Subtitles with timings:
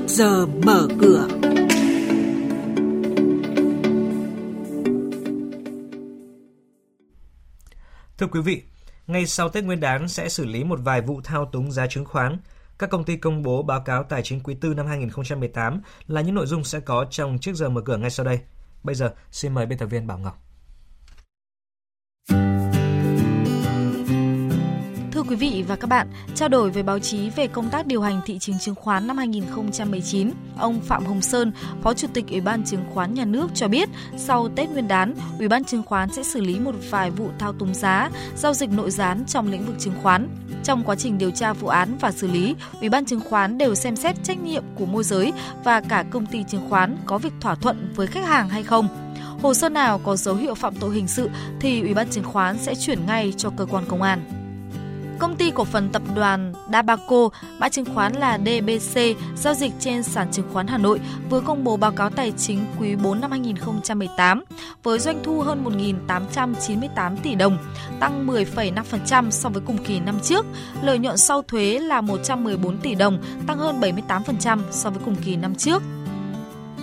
[0.00, 1.28] trước giờ mở cửa.
[8.18, 8.62] Thưa quý vị,
[9.06, 12.04] ngay sau Tết Nguyên đán sẽ xử lý một vài vụ thao túng giá chứng
[12.04, 12.38] khoán.
[12.78, 16.34] Các công ty công bố báo cáo tài chính quý tư năm 2018 là những
[16.34, 18.40] nội dung sẽ có trong trước giờ mở cửa ngay sau đây.
[18.82, 20.49] Bây giờ, xin mời biên tập viên Bảo Ngọc.
[25.30, 28.20] Quý vị và các bạn, trao đổi với báo chí về công tác điều hành
[28.26, 31.52] thị trường chứng khoán năm 2019, ông Phạm Hồng Sơn,
[31.82, 35.14] Phó Chủ tịch Ủy ban Chứng khoán Nhà nước cho biết, sau Tết Nguyên đán,
[35.38, 38.70] Ủy ban Chứng khoán sẽ xử lý một vài vụ thao túng giá, giao dịch
[38.70, 40.28] nội gián trong lĩnh vực chứng khoán.
[40.64, 43.74] Trong quá trình điều tra vụ án và xử lý, Ủy ban Chứng khoán đều
[43.74, 45.32] xem xét trách nhiệm của môi giới
[45.64, 48.88] và cả công ty chứng khoán có việc thỏa thuận với khách hàng hay không.
[49.42, 52.58] Hồ sơ nào có dấu hiệu phạm tội hình sự thì Ủy ban Chứng khoán
[52.58, 54.39] sẽ chuyển ngay cho cơ quan công an.
[55.20, 59.00] Công ty cổ phần tập đoàn Dabaco, mã chứng khoán là DBC,
[59.36, 62.66] giao dịch trên sàn chứng khoán Hà Nội vừa công bố báo cáo tài chính
[62.80, 64.44] quý 4 năm 2018
[64.82, 65.64] với doanh thu hơn
[66.08, 67.58] 1.898 tỷ đồng,
[68.00, 70.46] tăng 10,5% so với cùng kỳ năm trước.
[70.82, 75.36] Lợi nhuận sau thuế là 114 tỷ đồng, tăng hơn 78% so với cùng kỳ
[75.36, 75.82] năm trước.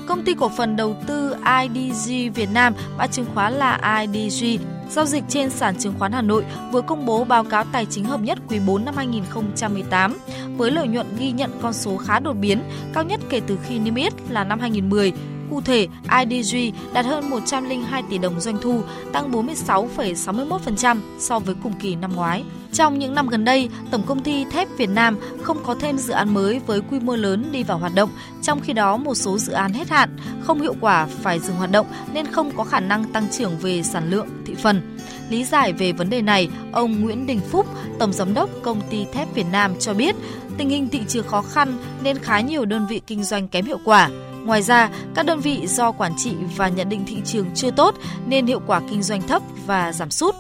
[0.08, 4.46] Công ty cổ phần đầu tư IDG Việt Nam, mã chứng khoán là IDG,
[4.90, 8.06] giao dịch trên sàn chứng khoán Hà Nội vừa công bố báo cáo tài chính
[8.06, 10.18] hợp nhất quý 4 năm 2018
[10.58, 12.64] với lợi nhuận ghi nhận con số khá đột biến,
[12.94, 15.14] cao nhất kể từ khi niêm yết là năm 2010.
[15.50, 15.88] Cụ thể,
[16.22, 16.58] IDG
[16.94, 18.82] đạt hơn 102 tỷ đồng doanh thu,
[19.14, 22.44] tăng 46,61% so với cùng kỳ năm ngoái.
[22.74, 26.14] Trong những năm gần đây, Tổng công ty Thép Việt Nam không có thêm dự
[26.14, 28.10] án mới với quy mô lớn đi vào hoạt động,
[28.42, 31.72] trong khi đó một số dự án hết hạn, không hiệu quả phải dừng hoạt
[31.72, 34.98] động nên không có khả năng tăng trưởng về sản lượng, thị phần.
[35.30, 37.68] Lý giải về vấn đề này, ông Nguyễn Đình Phúc,
[38.00, 40.16] Tổng Giám đốc Công ty Thép Việt Nam cho biết,
[40.58, 43.80] tình hình thị trường khó khăn nên khá nhiều đơn vị kinh doanh kém hiệu
[43.86, 44.10] quả.
[44.48, 47.96] Ngoài ra, các đơn vị do quản trị và nhận định thị trường chưa tốt
[48.28, 50.36] nên hiệu quả kinh doanh thấp và giảm sút.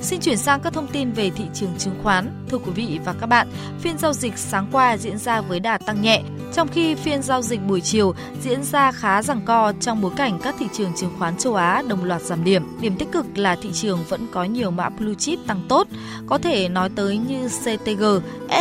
[0.00, 2.46] Xin chuyển sang các thông tin về thị trường chứng khoán.
[2.50, 3.48] Thưa quý vị và các bạn,
[3.80, 7.42] phiên giao dịch sáng qua diễn ra với đà tăng nhẹ, trong khi phiên giao
[7.42, 11.10] dịch buổi chiều diễn ra khá giằng co trong bối cảnh các thị trường chứng
[11.18, 12.80] khoán châu Á đồng loạt giảm điểm.
[12.80, 15.88] Điểm tích cực là thị trường vẫn có nhiều mã blue chip tăng tốt,
[16.26, 18.04] có thể nói tới như CTG,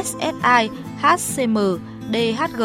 [0.04, 0.70] SSI,
[1.02, 1.58] HCM,
[2.14, 2.64] DHG,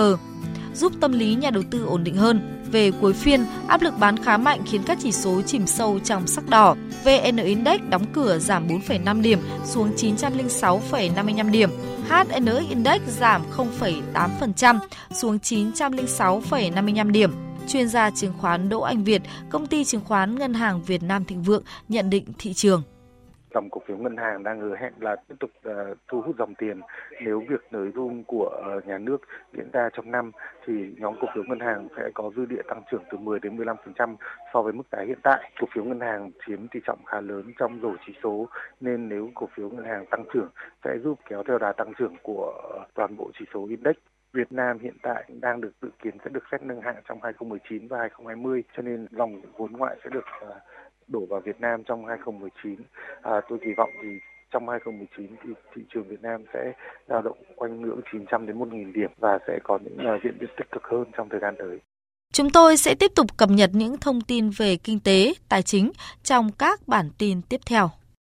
[0.74, 2.62] giúp tâm lý nhà đầu tư ổn định hơn.
[2.72, 6.26] Về cuối phiên, áp lực bán khá mạnh khiến các chỉ số chìm sâu trong
[6.26, 6.76] sắc đỏ.
[7.04, 11.70] VN Index đóng cửa giảm 4,5 điểm xuống 906,55 điểm.
[12.08, 14.78] HN-Index giảm 0,8%
[15.14, 17.32] xuống 906,55 điểm.
[17.68, 21.24] Chuyên gia chứng khoán Đỗ Anh Việt, công ty chứng khoán Ngân hàng Việt Nam
[21.24, 22.82] Thịnh Vượng nhận định thị trường
[23.54, 26.54] dòng cổ phiếu ngân hàng đang hứa hẹn là tiếp tục uh, thu hút dòng
[26.54, 26.80] tiền
[27.24, 29.20] nếu việc nới room của uh, nhà nước
[29.52, 30.32] diễn ra trong năm
[30.66, 33.56] thì nhóm cổ phiếu ngân hàng sẽ có dư địa tăng trưởng từ 10 đến
[33.56, 34.16] 15%
[34.54, 35.50] so với mức giá hiện tại.
[35.60, 38.48] Cổ phiếu ngân hàng chiếm tỷ trọng khá lớn trong rổ chỉ số
[38.80, 40.48] nên nếu cổ phiếu ngân hàng tăng trưởng
[40.84, 42.52] sẽ giúp kéo theo đà tăng trưởng của
[42.94, 43.96] toàn bộ chỉ số index.
[44.32, 47.88] Việt Nam hiện tại đang được dự kiến sẽ được xét nâng hạng trong 2019
[47.88, 50.60] và 2020 cho nên dòng vốn ngoại sẽ được ờ,
[51.10, 52.76] đổ vào Việt Nam trong 2019.
[53.22, 54.08] À, tôi kỳ vọng thì
[54.52, 56.72] trong 2019 thì thị trường Việt Nam sẽ
[57.08, 60.50] dao động quanh ngưỡng 900 đến 1.000 điểm và sẽ có những uh, diễn biến
[60.56, 61.78] tích cực hơn trong thời gian tới.
[62.32, 65.92] Chúng tôi sẽ tiếp tục cập nhật những thông tin về kinh tế, tài chính
[66.22, 67.90] trong các bản tin tiếp theo.